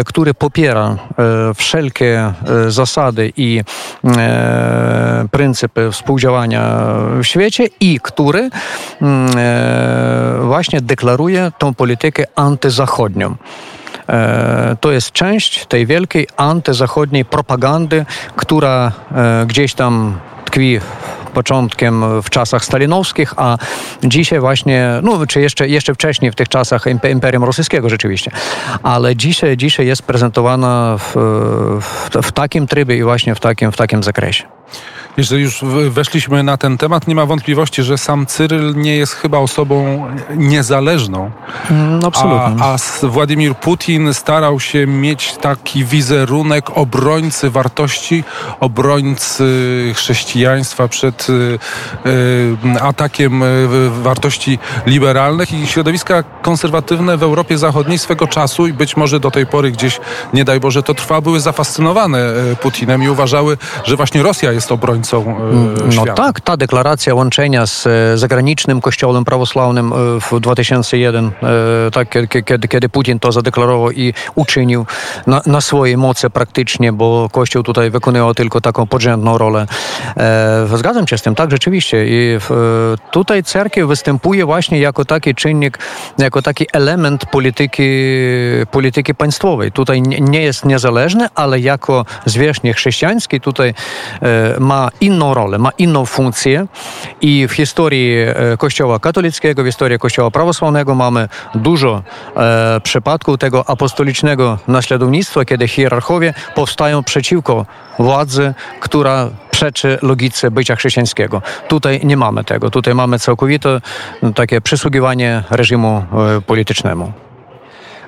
który 0.06 0.34
popiera 0.34 0.96
wszelkie 1.56 2.34
zasady 2.68 3.34
i 3.38 3.62
pryncypy 5.32 5.92
współdziałania 5.92 6.78
w 7.22 7.24
świecie 7.24 7.68
i 7.80 8.00
który 8.04 8.50
mm, 9.02 9.30
właśnie 10.48 10.82
deklaruje 10.82 11.52
tą 11.58 11.74
politykę 11.74 12.24
antyzachodnią. 12.36 13.36
To 14.82 14.92
jest 14.92 15.12
część 15.12 15.66
tej 15.66 15.86
wielkiej 15.86 16.28
antyzachodniej 16.38 17.26
propagandy, 17.26 18.06
która 18.36 18.92
gdzieś 19.48 19.74
tam 19.74 20.20
tkwi 20.46 20.80
początkiem 21.38 22.22
w 22.22 22.30
czasach 22.30 22.66
stalinowskich, 22.66 23.34
a 23.38 23.58
dzisiaj 24.04 24.40
właśnie, 24.40 24.90
no 25.04 25.28
czy 25.28 25.42
jeszcze, 25.42 25.68
jeszcze 25.68 25.94
wcześniej 25.94 26.32
w 26.32 26.36
tych 26.36 26.50
czasach 26.50 26.86
Imperium 27.12 27.44
Rosyjskiego 27.44 27.90
rzeczywiście, 27.90 28.32
ale 28.84 29.16
dzisiaj, 29.16 29.58
dzisiaj 29.58 29.88
jest 29.88 30.04
prezentowana 30.04 30.98
w, 31.00 31.14
w, 31.82 32.10
w 32.28 32.32
takim 32.32 32.68
trybie 32.68 32.98
i 32.98 33.04
właśnie 33.04 33.36
w 33.36 33.40
takim, 33.40 33.72
w 33.72 33.78
takim 33.78 34.04
zakresie. 34.04 34.44
Jeżeli 35.18 35.44
już 35.44 35.64
weszliśmy 35.90 36.44
na 36.44 36.58
ten 36.58 36.78
temat, 36.78 37.08
nie 37.08 37.16
ma 37.16 37.26
wątpliwości, 37.26 37.84
że 37.84 37.98
sam 37.98 38.26
Cyryl 38.26 38.76
nie 38.76 38.96
jest 38.96 39.14
chyba 39.14 39.38
osobą 39.38 40.06
niezależną. 40.36 41.32
Mm, 41.72 42.00
absolutnie. 42.06 42.64
A, 42.64 42.74
a 42.74 43.08
Władimir 43.08 43.56
Putin 43.56 44.14
starał 44.14 44.60
się 44.60 44.88
mieć 44.88 45.36
taki 45.42 45.86
wizerunek 45.86 46.78
obrońcy 46.78 47.50
wartości, 47.50 48.24
obrońcy 48.60 49.46
chrześcijaństwa 49.96 50.88
przed 50.88 51.30
y, 51.30 51.60
y, 52.06 52.82
atakiem 52.82 53.44
y, 53.44 53.68
wartości 53.90 54.60
liberalnych 54.86 55.54
i 55.54 55.68
środowiska 55.68 56.24
konserwatywne 56.24 57.18
w 57.18 57.24
Europie 57.24 57.58
Zachodniej 57.58 58.00
swego 58.00 58.28
czasu 58.28 58.68
i 58.68 58.74
być 58.74 58.98
może 58.98 59.20
do 59.20 59.32
tej 59.32 59.46
pory 59.46 59.72
gdzieś, 59.72 60.00
nie 60.34 60.46
daj 60.46 60.60
Boże, 60.60 60.84
to 60.84 60.94
trwa, 60.94 61.22
były 61.22 61.40
zafascynowane 61.40 62.20
Putinem 62.62 63.04
i 63.04 63.10
uważały, 63.10 63.58
że 63.84 63.96
właśnie 63.96 64.24
Rosja 64.24 64.52
jest 64.52 64.72
obrońcą 64.72 65.07
e, 65.14 65.96
No 65.96 66.06
tak, 66.16 66.42
ta 66.42 66.58
deklaracja 66.58 67.16
łączenia 67.16 67.66
z 67.66 67.88
e, 67.88 68.18
zagranicznym 68.18 68.82
kościołem 68.82 69.26
prawosławnym 69.26 69.94
e, 69.94 69.96
w 70.20 70.40
2001, 70.40 71.32
tak, 71.94 72.10
kiedy, 72.46 72.68
kiedy 72.68 72.90
Putin 72.90 73.20
to 73.20 73.32
zadeklarował 73.32 73.92
i 73.92 74.14
uczynił 74.36 74.86
na, 75.28 75.42
na 75.46 75.62
swojej 75.62 75.98
mocy 75.98 76.30
praktycznie, 76.30 76.94
bo 76.94 77.30
kościół 77.32 77.64
tutaj 77.64 77.90
wykonywał 77.90 78.34
tylko 78.34 78.62
taką 78.62 78.88
podrzędną 78.88 79.38
rolę. 79.38 79.66
Zgadzam 80.76 81.08
się 81.08 81.18
z 81.18 81.22
tym, 81.22 81.36
tak, 81.36 81.52
rzeczywiście. 81.52 82.06
I 82.08 82.40
tutaj 83.12 83.44
cerkiew 83.44 83.88
występuje 83.88 84.46
właśnie 84.46 84.80
jako 84.80 85.06
taki 85.06 85.36
czynnik, 85.36 85.80
jako 86.18 86.42
taki 86.42 86.66
element 86.74 87.26
polityki, 87.26 87.90
polityki 88.72 89.16
państwowej. 89.16 89.72
Tutaj 89.72 90.02
nie 90.02 90.42
jest 90.42 90.66
niezależny, 90.66 91.28
ale 91.36 91.60
jako 91.60 92.06
zwierzchnie 92.26 92.74
chrześcijański 92.74 93.42
tutaj 93.42 93.74
ma 94.60 94.90
inną 95.02 95.34
rolę, 95.34 95.58
ma 95.58 95.70
inną 95.78 96.06
funkcję 96.06 96.68
i 97.22 97.48
w 97.48 97.52
historii 97.52 98.18
e, 98.18 98.58
Kościoła 98.58 99.00
katolickiego, 99.00 99.64
w 99.64 99.66
historii 99.66 100.00
Kościoła 100.00 100.32
prawosławnego 100.32 100.96
mamy 100.96 101.30
dużo 101.56 102.04
e, 102.36 102.82
przypadków 102.84 103.38
tego 103.38 103.70
apostolicznego 103.70 104.58
naśladownictwa, 104.68 105.46
kiedy 105.46 105.68
hierarchowie 105.68 106.34
powstają 106.56 107.04
przeciwko 107.04 107.66
władzy, 108.00 108.54
która 108.80 109.30
przeczy 109.52 109.98
logice 110.02 110.52
bycia 110.52 110.76
chrześcijańskiego. 110.76 111.42
Tutaj 111.68 112.02
nie 112.04 112.18
mamy 112.18 112.44
tego. 112.44 112.70
Tutaj 112.70 112.96
mamy 112.96 113.20
całkowite 113.20 113.82
no, 114.22 114.34
takie 114.34 114.62
przysługiwanie 114.62 115.44
reżimu 115.50 116.06
e, 116.38 116.42
politycznemu. 116.42 117.27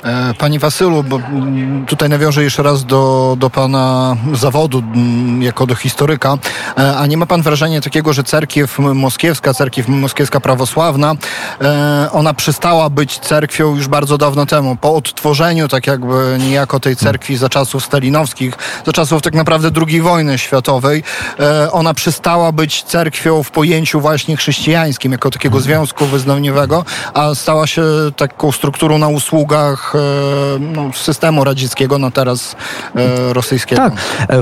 E, 0.03 0.33
Panie 0.33 0.59
Wasylu, 0.59 1.03
bo 1.03 1.15
mm, 1.15 1.85
tutaj 1.85 2.09
nawiążę 2.09 2.43
jeszcze 2.43 2.63
raz 2.63 2.85
do, 2.85 3.35
do 3.39 3.49
Pana 3.49 4.15
zawodu 4.33 4.79
mm, 4.79 5.41
jako 5.43 5.65
do 5.65 5.75
historyka, 5.75 6.37
e, 6.77 6.97
a 6.97 7.05
nie 7.05 7.17
ma 7.17 7.25
Pan 7.25 7.41
wrażenia 7.41 7.81
takiego, 7.81 8.13
że 8.13 8.23
cerkiew 8.23 8.79
moskiewska, 8.79 9.53
cerkiew 9.53 9.87
moskiewska 9.87 10.39
prawosławna, 10.39 11.15
e, 11.61 12.09
ona 12.11 12.33
przestała 12.33 12.89
być 12.89 13.19
cerkwią 13.19 13.75
już 13.75 13.87
bardzo 13.87 14.17
dawno 14.17 14.45
temu, 14.45 14.75
po 14.75 14.95
odtworzeniu 14.95 15.67
tak 15.67 15.87
jakby 15.87 16.37
niejako 16.39 16.79
tej 16.79 16.95
cerkwi 16.95 17.37
za 17.37 17.49
czasów 17.49 17.85
stalinowskich, 17.85 18.53
za 18.85 18.91
czasów 18.91 19.21
tak 19.21 19.33
naprawdę 19.33 19.71
II 19.87 20.01
wojny 20.01 20.37
światowej, 20.37 21.03
ona 21.71 21.93
przestała 21.93 22.51
być 22.51 22.83
cerkwią 22.83 23.43
w 23.43 23.51
pojęciu 23.51 24.01
właśnie 24.01 24.37
chrześcijańskim, 24.37 25.11
jako 25.11 25.29
takiego 25.29 25.59
związku 25.59 26.05
wyznaniowego, 26.05 26.85
a 27.13 27.35
stała 27.35 27.67
się 27.67 27.83
taką 28.15 28.51
strukturą 28.51 28.97
na 28.97 29.07
usługach 29.07 29.88
czasach 29.91 30.59
no, 30.59 30.93
systemu 30.93 31.43
radzieckiego, 31.43 31.97
no 31.97 32.11
teraz 32.11 32.55
rosyjskiego. 33.31 33.81
Tak, 33.81 33.93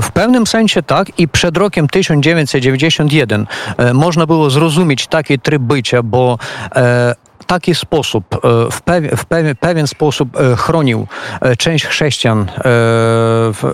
w 0.02 0.10
pewnym 0.10 0.46
sensie 0.46 0.82
tak 0.82 1.18
i 1.18 1.28
przed 1.28 1.56
rokiem 1.56 1.88
1991 1.88 3.46
można 3.94 4.26
było 4.26 4.50
zrozumieć 4.50 5.06
taki 5.06 5.38
tryb 5.38 5.62
bycia, 5.62 6.02
bo 6.02 6.38
taki 7.46 7.74
sposób, 7.74 8.24
e, 8.34 8.38
w, 8.70 8.82
pew, 8.82 9.20
w 9.20 9.24
pew, 9.24 9.58
pewien 9.60 9.86
sposób 9.86 10.40
e, 10.40 10.56
chronił 10.56 11.06
e, 11.40 11.56
część 11.56 11.86
chrześcijan 11.86 12.46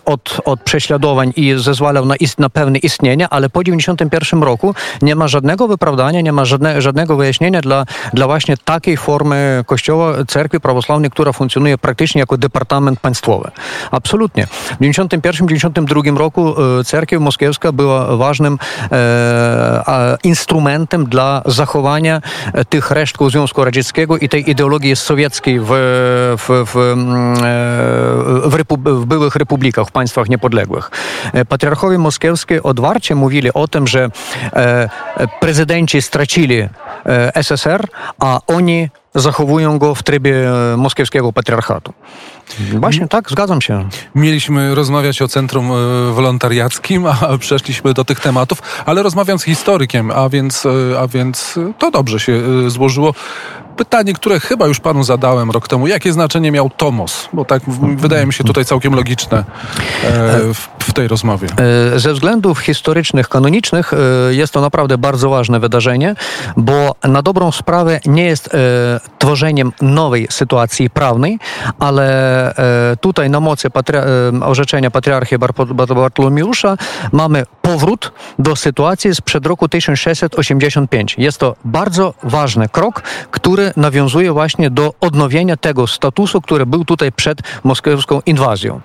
od, 0.04 0.40
od 0.44 0.60
prześladowań 0.60 1.32
i 1.36 1.54
zezwalał 1.56 2.06
na, 2.06 2.16
ist, 2.16 2.38
na 2.38 2.50
pewne 2.50 2.78
istnienie, 2.78 3.28
ale 3.28 3.50
po 3.50 3.64
91 3.64 4.42
roku 4.42 4.74
nie 5.02 5.14
ma 5.14 5.28
żadnego 5.28 5.68
wyprawdania, 5.68 6.20
nie 6.20 6.32
ma 6.32 6.44
żadne, 6.44 6.82
żadnego 6.82 7.16
wyjaśnienia 7.16 7.60
dla, 7.60 7.84
dla 8.12 8.26
właśnie 8.26 8.56
takiej 8.56 8.96
formy 8.96 9.64
kościoła, 9.66 10.12
cerkwi 10.28 10.60
prawosławnej, 10.60 11.10
która 11.10 11.32
funkcjonuje 11.32 11.78
praktycznie 11.78 12.20
jako 12.20 12.38
departament 12.38 13.00
państwowy. 13.00 13.50
Absolutnie. 13.90 14.46
W 14.46 14.80
91-92 14.80 16.16
roku 16.16 16.54
cerkiew 16.84 17.20
moskiewska 17.20 17.72
była 17.72 18.16
ważnym 18.16 18.58
e, 18.92 20.16
instrumentem 20.24 21.04
dla 21.04 21.42
zachowania 21.46 22.20
tych 22.68 22.90
resztków 22.90 23.30
Związku 23.30 23.53
Radzieckiego 23.58 24.18
i 24.18 24.28
tej 24.28 24.50
ideologii 24.50 24.96
sowieckiej 24.96 25.60
w, 25.60 25.66
w, 26.38 26.64
w, 26.66 26.76
mm, 26.76 27.34
e, 27.34 28.48
w, 28.48 28.54
repub 28.54 28.88
w 28.88 29.04
byłych 29.04 29.36
republikach, 29.36 29.88
w 29.88 29.92
państwach 29.92 30.28
niepodległych. 30.28 30.90
E, 31.32 31.44
patriarchowie 31.44 31.98
moskiewskie 31.98 32.62
odwarcie 32.62 33.14
mówili 33.14 33.52
o 33.52 33.68
tym, 33.68 33.86
że 33.86 34.10
e, 34.52 34.88
prezydenci 35.40 36.02
stracili 36.02 36.68
SSR, 37.34 37.86
a 38.18 38.40
oni 38.46 38.88
zachowują 39.14 39.78
go 39.78 39.94
w 39.94 40.02
trybie 40.02 40.34
moskiewskiego 40.76 41.32
patriarchatu. 41.32 41.92
Właśnie 42.72 43.08
tak, 43.08 43.30
zgadzam 43.30 43.60
się. 43.60 43.88
Mieliśmy 44.14 44.74
rozmawiać 44.74 45.22
o 45.22 45.28
centrum 45.28 45.68
wolontariackim, 46.12 47.06
a 47.20 47.38
przeszliśmy 47.38 47.94
do 47.94 48.04
tych 48.04 48.20
tematów, 48.20 48.62
ale 48.86 49.02
rozmawiam 49.02 49.38
z 49.38 49.44
historykiem, 49.44 50.10
a 50.10 50.28
więc, 50.28 50.66
a 50.98 51.06
więc 51.06 51.58
to 51.78 51.90
dobrze 51.90 52.20
się 52.20 52.42
złożyło. 52.70 53.14
Pytanie, 53.76 54.14
które 54.14 54.40
chyba 54.40 54.66
już 54.66 54.80
panu 54.80 55.04
zadałem 55.04 55.50
rok 55.50 55.68
temu. 55.68 55.86
Jakie 55.86 56.12
znaczenie 56.12 56.52
miał 56.52 56.70
Tomos? 56.70 57.28
Bo 57.32 57.44
tak 57.44 57.62
wydaje 57.96 58.26
mi 58.26 58.32
się 58.32 58.44
tutaj 58.44 58.64
całkiem 58.64 58.94
logiczne 58.94 59.38
e, 59.38 59.44
w, 60.54 60.68
w, 60.84 60.92
tej 60.92 61.08
rozmowie. 61.08 61.48
E, 61.94 61.98
ze 61.98 62.12
względów 62.12 62.58
historycznych, 62.58 63.28
kanonicznych 63.28 63.92
e, 63.92 63.96
jest 64.34 64.52
to 64.52 64.60
naprawdę 64.60 64.98
bardzo 64.98 65.30
ważne 65.30 65.60
wydarzenie, 65.60 66.14
bo 66.56 66.94
na 67.04 67.22
dobrą 67.22 67.52
sprawę 67.52 68.00
nie 68.06 68.24
jest 68.24 68.50
tworzeniem 69.18 69.72
nowej 69.82 70.26
sytuacji 70.30 70.90
prawnej, 70.90 71.38
ale 71.78 72.54
tutaj 73.00 73.30
na 73.30 73.40
mocy 73.40 73.70
patria 73.70 74.04
orzeczenia 74.40 74.90
patriarchy 74.90 75.38
Bartolomiusza 75.94 76.76
mamy 77.12 77.44
powrót 77.62 78.12
do 78.38 78.56
sytuacji 78.56 79.14
sprzed 79.14 79.46
roku 79.46 79.68
1685. 79.68 81.14
Jest 81.18 81.38
to 81.38 81.56
bardzo 81.64 82.14
ważny 82.22 82.68
krok, 82.68 83.02
który 83.30 83.72
nawiązuje 83.76 84.32
właśnie 84.32 84.70
do 84.70 84.94
odnowienia 85.00 85.56
tego 85.56 85.86
statusu, 85.86 86.40
który 86.40 86.66
był 86.66 86.84
tutaj 86.84 87.12
przed 87.12 87.38
moskiewską 87.64 88.20
inwazją. 88.26 88.80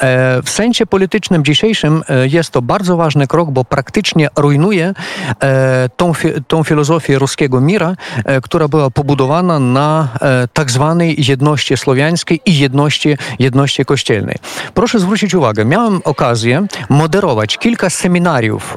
E, 0.00 0.42
w 0.42 0.50
sensie 0.50 0.86
politycznym 0.86 1.35
dzisiejszym 1.44 2.02
e, 2.08 2.28
jest 2.28 2.50
to 2.50 2.62
bardzo 2.62 2.96
ważny 2.96 3.26
krok, 3.26 3.50
bo 3.50 3.64
praktycznie 3.64 4.28
rujnuje 4.36 4.94
e, 5.42 5.88
tą, 5.96 6.12
tą 6.48 6.64
filozofię 6.64 7.18
ruskiego 7.18 7.60
mira, 7.60 7.94
która 8.42 8.68
była 8.68 8.90
pobudowana 8.90 9.58
na 9.58 10.08
tak 10.52 10.70
zwanej 10.70 11.24
jedności 11.28 11.76
słowiańskiej 11.76 12.40
i 12.46 12.58
jedności, 12.58 13.16
jedności 13.38 13.84
kościelnej. 13.84 14.36
Proszę 14.74 15.00
zwrócić 15.00 15.34
uwagę, 15.34 15.64
miałem 15.64 16.00
okazję 16.04 16.66
moderować 16.88 17.58
kilka 17.58 17.90
seminariów 17.90 18.76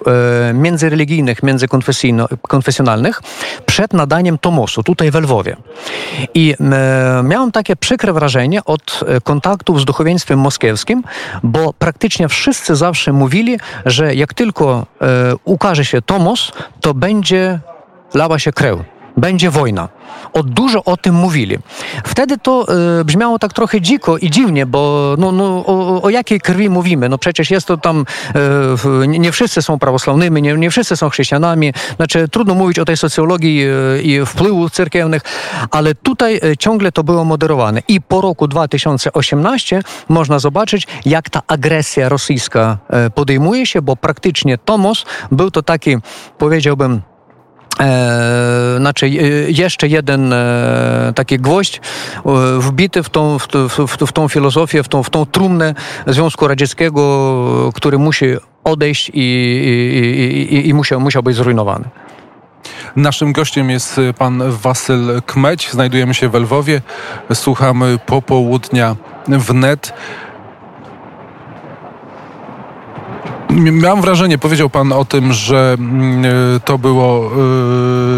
międzyreligijnych, 0.53 1.43
międzykonfesjonalnych 1.43 3.21
przed 3.65 3.93
nadaniem 3.93 4.37
Tomosu 4.37 4.83
tutaj 4.83 5.11
w 5.11 5.15
Lwowie. 5.15 5.55
I 6.33 6.55
e, 6.59 7.23
miałem 7.23 7.51
takie 7.51 7.75
przykre 7.75 8.13
wrażenie 8.13 8.63
od 8.65 8.99
e, 9.07 9.21
kontaktów 9.21 9.81
z 9.81 9.85
duchowieństwem 9.85 10.39
moskiewskim, 10.39 11.03
bo 11.43 11.73
praktycznie 11.73 12.27
wszyscy 12.27 12.48
zawsze 12.53 13.13
mówili, 13.13 13.57
że 13.85 14.15
jak 14.15 14.33
tylko 14.33 14.85
e, 15.01 15.05
ukaże 15.43 15.85
się 15.85 16.01
Tomos, 16.01 16.51
to 16.81 16.93
będzie 16.93 17.59
lała 18.13 18.39
się 18.39 18.51
krew 18.51 18.79
będzie 19.19 19.51
wojna. 19.51 19.89
O, 20.34 20.43
dużo 20.43 20.84
o 20.84 20.97
tym 20.97 21.15
mówili. 21.15 21.58
Wtedy 22.03 22.38
to 22.38 22.65
e, 22.99 23.05
brzmiało 23.05 23.39
tak 23.39 23.53
trochę 23.53 23.82
dziko 23.82 24.17
i 24.17 24.29
dziwnie, 24.29 24.65
bo 24.65 25.15
no, 25.17 25.32
no, 25.32 25.63
o, 25.65 26.01
o, 26.01 26.10
jakiej 26.10 26.41
krwi 26.41 26.69
mówimy? 26.69 27.10
No 27.10 27.17
przecież 27.17 27.51
jest 27.51 27.67
to 27.67 27.77
tam, 27.77 28.05
e, 29.03 29.08
nie 29.08 29.32
wszyscy 29.32 29.62
są 29.62 29.79
prawosławnymi, 29.79 30.41
nie, 30.41 30.53
nie 30.53 30.71
wszyscy 30.71 30.97
są 30.97 31.10
chrześcijanami. 31.10 31.73
Znaczy 31.95 32.27
trudno 32.29 32.55
mówić 32.55 32.79
o 32.79 32.86
tej 32.86 32.97
socjologii 32.97 33.63
e, 33.63 34.01
i 34.01 34.25
wpływu 34.25 34.69
cerkiewnych, 34.69 35.21
ale 35.71 35.95
tutaj 35.95 36.39
e, 36.43 36.58
ciągle 36.58 36.91
to 36.91 37.03
było 37.03 37.25
moderowane. 37.25 37.82
I 37.88 38.01
po 38.01 38.21
roku 38.21 38.47
2018 38.47 39.82
można 40.10 40.39
zobaczyć, 40.39 40.88
jak 41.05 41.29
ta 41.29 41.41
agresja 41.47 42.10
rosyjska 42.10 42.77
e, 42.89 43.10
podejmuje 43.10 43.65
się, 43.65 43.82
bo 43.82 43.95
praktycznie 43.95 44.58
Tomos 44.58 45.05
był 45.32 45.51
to 45.51 45.63
taki, 45.63 45.97
powiedziałbym, 46.38 47.01
E, 47.79 48.68
znaczy 48.79 49.05
e, 49.05 49.09
jeszcze 49.51 49.87
jeden 49.87 50.33
e, 50.33 51.13
taki 51.15 51.39
gwoźdź 51.39 51.77
e, 51.77 51.81
wbity 52.59 53.03
w 53.03 53.09
tą, 53.09 53.39
w, 53.39 53.47
w, 53.47 54.05
w, 54.07 54.11
tą 54.11 54.27
filozofię, 54.27 54.83
w 54.83 54.87
tą, 54.87 55.03
w 55.03 55.09
tą 55.09 55.25
trumnę 55.25 55.75
Związku 56.07 56.47
Radzieckiego, 56.47 57.71
który 57.75 57.97
musi 57.97 58.25
odejść 58.63 59.11
i, 59.13 59.21
i, 59.21 60.55
i, 60.55 60.69
i 60.69 60.73
musiał, 60.73 60.99
musiał 60.99 61.23
być 61.23 61.35
zrujnowany. 61.35 61.89
Naszym 62.95 63.33
gościem 63.33 63.69
jest 63.69 63.99
pan 64.17 64.43
Wasyl 64.51 65.21
Kmeć. 65.25 65.69
Znajdujemy 65.71 66.13
się 66.13 66.29
w 66.29 66.33
Lwowie. 66.33 66.81
Słuchamy 67.33 67.99
popołudnia 68.05 68.95
wnet. 69.27 69.93
Miałem 73.49 74.01
wrażenie, 74.01 74.38
powiedział 74.38 74.69
pan 74.69 74.93
o 74.93 75.05
tym, 75.05 75.33
że 75.33 75.75
mm, 75.79 76.25
e, 76.25 76.59
to 76.59 76.77
było 76.77 77.31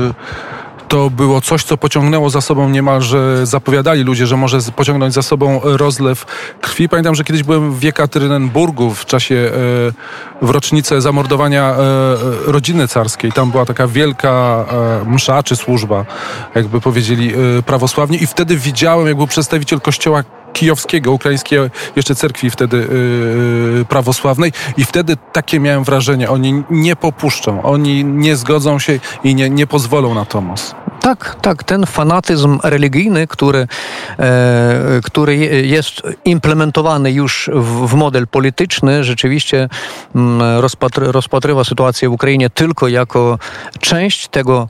e, 0.08 0.42
to 0.88 1.10
było 1.10 1.42
coś, 1.42 1.64
co 1.64 1.78
pociągnęło 1.78 2.30
za 2.30 2.42
sobą 2.42 2.70
niemalże, 2.70 3.46
zapowiadali 3.46 4.04
ludzie, 4.04 4.28
że 4.28 4.38
może 4.38 4.60
pociągnąć 4.76 5.14
za 5.14 5.22
sobą 5.22 5.60
rozlew 5.64 6.26
krwi. 6.62 6.90
Pamiętam, 6.90 7.16
że 7.16 7.24
kiedyś 7.24 7.44
byłem 7.44 7.74
w 7.74 7.84
Jekaterynenburgu 7.84 8.94
w 8.94 9.06
czasie, 9.06 9.36
e, 9.36 10.46
w 10.46 10.50
rocznicę 10.50 11.02
zamordowania 11.02 11.76
rodziny 12.46 12.88
carskiej. 12.88 13.32
Tam 13.32 13.52
była 13.52 13.66
taka 13.66 13.88
wielka 13.88 14.66
msza 15.06 15.44
czy 15.44 15.56
służba, 15.56 16.06
jakby 16.56 16.82
powiedzieli 16.82 17.34
prawosławni 17.66 18.24
i 18.24 18.28
wtedy 18.28 18.58
widziałem, 18.58 19.08
jak 19.08 19.18
był 19.18 19.28
przedstawiciel 19.28 19.82
kościoła 19.82 20.24
kijowskiego, 20.54 21.12
ukraińskiej 21.12 21.60
jeszcze 21.96 22.16
cerkwi 22.16 22.50
wtedy 22.50 22.78
yy, 22.78 23.86
prawosławnej 23.86 24.52
i 24.78 24.86
wtedy 24.86 25.18
takie 25.34 25.60
miałem 25.60 25.84
wrażenie, 25.84 26.30
oni 26.30 26.64
nie 26.70 26.96
popuszczą, 26.96 27.64
oni 27.64 28.06
nie 28.06 28.36
zgodzą 28.36 28.80
się 28.80 29.00
i 29.24 29.36
nie, 29.36 29.50
nie 29.50 29.68
pozwolą 29.68 30.14
na 30.14 30.26
Tomos. 30.26 30.76
Tak, 31.02 31.36
tak, 31.42 31.64
ten 31.64 31.86
fanatyzm 31.86 32.60
religijny, 32.64 33.28
który, 33.28 33.68
e, 34.20 35.00
który 35.04 35.36
jest 35.68 36.02
implementowany 36.26 37.12
już 37.12 37.50
w, 37.54 37.88
w 37.88 37.94
model 37.94 38.28
polityczny, 38.28 39.04
rzeczywiście 39.04 39.70
m, 40.16 40.42
mm, 40.42 40.60
rozpatry, 40.60 41.12
rozpatrywa 41.12 41.64
sytuację 41.64 42.10
w 42.10 42.12
Ukrainie 42.12 42.50
tylko 42.50 42.88
jako 42.88 43.40
część 43.80 44.28
tego 44.28 44.70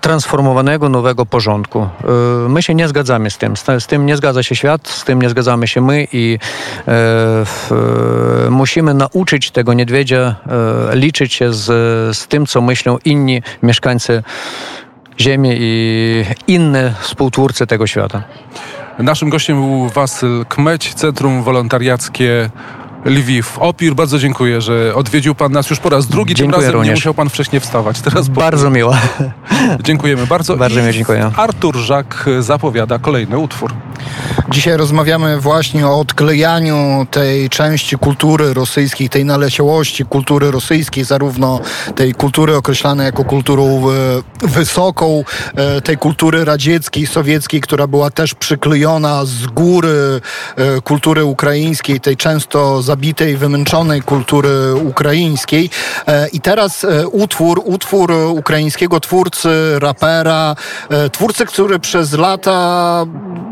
transformowanego 0.00 0.88
nowego 0.88 1.26
porządku. 1.26 1.78
E, 1.80 1.88
my 2.48 2.62
się 2.62 2.74
nie 2.74 2.88
zgadzamy 2.88 3.30
z 3.30 3.38
tym. 3.38 3.54
Z 3.56 3.86
tym 3.86 4.06
nie 4.06 4.16
zgadza 4.16 4.42
się 4.42 4.56
świat, 4.56 4.88
z 4.88 5.04
tym 5.04 5.22
nie 5.22 5.30
zgadzamy 5.30 5.68
się 5.68 5.80
my 5.80 6.06
i 6.12 6.38
e, 6.88 8.50
musimy 8.50 8.94
nauczyć 8.94 9.50
tego 9.50 9.72
niedźwiedzia 9.72 10.34
liczyć 10.92 11.34
się 11.34 11.52
z, 11.52 11.66
z 12.16 12.26
tym, 12.26 12.46
co 12.46 12.60
myślą 12.60 12.98
inni 13.04 13.42
mieszkańcy 13.62 14.22
Ziemi 15.20 15.56
i 15.60 16.24
inne 16.46 16.94
współtwórcy 17.00 17.66
tego 17.66 17.86
świata. 17.86 18.22
Naszym 18.98 19.30
gościem 19.30 19.60
był 19.60 19.88
Wasyl 19.88 20.44
Kmeć, 20.48 20.94
Centrum 20.94 21.42
Wolontariackie 21.42 22.50
Lwiw, 23.08 23.58
Opir, 23.58 23.94
bardzo 23.94 24.18
dziękuję, 24.18 24.60
że 24.60 24.94
odwiedził 24.94 25.34
Pan 25.34 25.52
nas 25.52 25.70
już 25.70 25.78
po 25.78 25.88
raz 25.88 26.06
drugi. 26.06 26.34
Dziękuję 26.34 26.52
Tym 26.52 26.60
razem 26.60 26.74
również. 26.74 26.88
nie 26.88 26.94
musiał 26.94 27.14
Pan 27.14 27.28
wcześniej 27.28 27.60
wstawać. 27.60 28.00
Teraz 28.00 28.28
bardzo 28.28 28.70
miło. 28.70 28.96
Dziękujemy 29.84 30.26
bardzo. 30.26 30.56
Bardzo 30.56 30.82
mi 30.82 30.92
dziękuję. 30.92 31.30
Artur 31.36 31.76
Żak 31.76 32.26
zapowiada 32.40 32.98
kolejny 32.98 33.38
utwór. 33.38 33.72
Dzisiaj 34.50 34.76
rozmawiamy 34.76 35.40
właśnie 35.40 35.86
o 35.86 36.00
odklejaniu 36.00 37.06
tej 37.10 37.48
części 37.48 37.96
kultury 37.96 38.54
rosyjskiej, 38.54 39.08
tej 39.08 39.24
naleciałości 39.24 40.04
kultury 40.04 40.50
rosyjskiej, 40.50 41.04
zarówno 41.04 41.60
tej 41.96 42.14
kultury 42.14 42.56
określanej 42.56 43.06
jako 43.06 43.24
kulturą 43.24 43.64
e, 43.90 44.46
wysoką, 44.46 45.24
e, 45.54 45.80
tej 45.80 45.96
kultury 45.96 46.44
radzieckiej, 46.44 47.06
sowieckiej, 47.06 47.60
która 47.60 47.86
była 47.86 48.10
też 48.10 48.34
przyklejona 48.34 49.24
z 49.24 49.46
góry 49.46 50.20
e, 50.56 50.80
kultury 50.80 51.24
ukraińskiej, 51.24 52.00
tej 52.00 52.16
często 52.16 52.82
zabitej, 52.98 53.36
wymęczonej 53.36 54.02
kultury 54.02 54.74
ukraińskiej. 54.74 55.70
I 56.32 56.40
teraz 56.40 56.86
utwór, 57.12 57.62
utwór 57.64 58.12
ukraińskiego 58.12 59.00
twórcy, 59.00 59.48
rapera, 59.78 60.56
twórcy, 61.12 61.46
który 61.46 61.78
przez 61.78 62.12
lata 62.12 63.06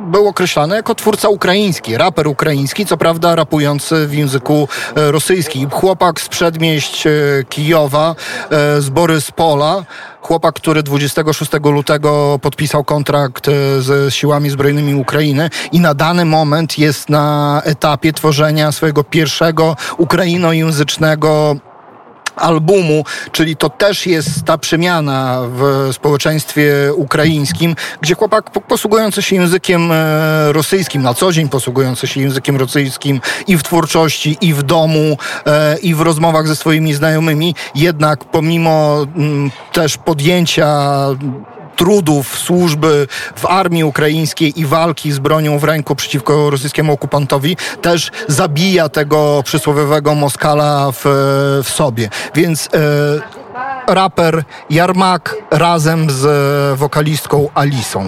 był 0.07 0.29
określany 0.29 0.77
jako 0.77 0.95
twórca 0.95 1.29
ukraiński, 1.29 1.97
raper 1.97 2.29
ukraiński, 2.29 2.87
co 2.87 2.97
prawda 2.97 3.35
rapujący 3.35 4.07
w 4.07 4.15
języku 4.15 4.69
e, 4.97 5.13
rosyjskim. 5.13 5.71
Chłopak 5.71 6.21
z 6.21 6.29
przedmieść 6.29 7.07
e, 7.07 7.11
Kijowa, 7.49 8.15
e, 8.51 8.81
z 8.81 8.89
Boryspola, 8.89 9.85
chłopak, 10.27 10.55
który 10.55 10.83
26 10.83 11.51
lutego 11.65 12.39
podpisał 12.43 12.85
kontrakt 12.85 13.47
z 13.79 14.15
siłami 14.15 14.51
zbrojnymi 14.51 14.95
Ukrainy 14.95 15.51
i 15.73 15.81
na 15.81 15.95
dany 15.95 16.25
moment 16.25 16.79
jest 16.79 17.09
na 17.09 17.63
etapie 17.65 18.13
tworzenia 18.13 18.73
swojego 18.73 19.05
pierwszego 19.05 19.77
ukrainojęzycznego 19.99 21.57
albumu, 22.37 23.05
czyli 23.33 23.57
to 23.57 23.71
też 23.71 24.07
jest 24.07 24.45
ta 24.45 24.59
przemiana 24.59 25.43
w 25.49 25.89
społeczeństwie 25.93 26.73
ukraińskim, 26.95 27.75
gdzie 28.01 28.15
chłopak 28.15 28.51
posługujący 28.51 29.23
się 29.23 29.37
językiem 29.37 29.93
e, 29.93 30.53
rosyjskim, 30.53 31.03
na 31.03 31.15
co 31.15 31.33
dzień 31.33 31.49
posługujący 31.49 32.07
się 32.07 32.21
językiem 32.21 32.57
rosyjskim 32.57 33.21
i 33.47 33.57
w 33.57 33.63
twórczości, 33.63 34.39
i 34.41 34.55
w 34.55 34.63
domu, 34.63 35.19
e, 35.47 35.79
i 35.79 35.95
w 35.95 36.01
rozmowach 36.01 36.49
ze 36.49 36.57
swoimi 36.57 36.95
znajomymi, 36.95 37.55
jednak 37.75 38.25
pomimo 38.25 39.07
mm, 39.17 39.51
też 39.73 39.99
podjęcia 39.99 40.97
trudów 41.77 42.39
służby 42.39 43.07
w 43.37 43.47
armii 43.47 43.85
ukraińskiej 43.85 44.61
i 44.61 44.67
walki 44.67 45.13
z 45.13 45.19
bronią 45.19 45.59
w 45.59 45.65
ręku 45.65 45.97
przeciwko 45.97 46.51
rosyjskiemu 46.51 46.93
okupantowi 46.93 47.57
też 47.83 48.11
zabija 48.29 48.89
tego 48.89 49.43
przysłowiowego 49.45 50.15
Moskala 50.15 50.93
w, 50.93 51.03
w 51.65 51.69
sobie. 51.69 52.09
Więc 52.35 52.69
e, 52.75 53.95
raper 53.95 54.45
Jarmak 54.71 55.37
razem 55.51 56.11
z 56.11 56.79
wokalistką 56.79 57.49
Alisą. 57.55 58.05